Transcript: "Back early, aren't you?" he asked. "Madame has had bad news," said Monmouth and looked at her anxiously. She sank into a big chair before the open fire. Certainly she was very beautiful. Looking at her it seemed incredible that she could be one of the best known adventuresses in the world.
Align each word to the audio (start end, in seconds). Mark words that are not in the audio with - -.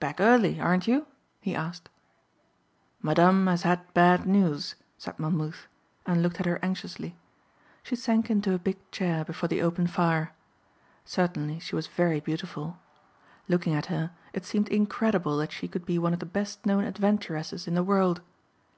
"Back 0.00 0.18
early, 0.18 0.58
aren't 0.62 0.88
you?" 0.88 1.06
he 1.42 1.54
asked. 1.54 1.90
"Madame 3.02 3.46
has 3.48 3.64
had 3.64 3.92
bad 3.92 4.24
news," 4.24 4.76
said 4.96 5.18
Monmouth 5.18 5.66
and 6.06 6.22
looked 6.22 6.40
at 6.40 6.46
her 6.46 6.58
anxiously. 6.64 7.18
She 7.82 7.94
sank 7.94 8.30
into 8.30 8.54
a 8.54 8.58
big 8.58 8.78
chair 8.90 9.26
before 9.26 9.46
the 9.50 9.60
open 9.60 9.86
fire. 9.86 10.32
Certainly 11.04 11.58
she 11.58 11.76
was 11.76 11.86
very 11.86 12.18
beautiful. 12.18 12.78
Looking 13.46 13.74
at 13.74 13.92
her 13.92 14.12
it 14.32 14.46
seemed 14.46 14.70
incredible 14.70 15.36
that 15.36 15.52
she 15.52 15.68
could 15.68 15.84
be 15.84 15.98
one 15.98 16.14
of 16.14 16.20
the 16.20 16.24
best 16.24 16.64
known 16.64 16.84
adventuresses 16.84 17.68
in 17.68 17.74
the 17.74 17.84
world. 17.84 18.22